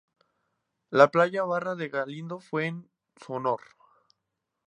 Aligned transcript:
La 0.99 1.05
playa 1.11 1.43
barra 1.43 1.75
de 1.75 1.87
galindo 1.87 2.39
fue 2.39 2.65
en 2.65 2.89
su 3.17 3.33
honor. 3.33 3.61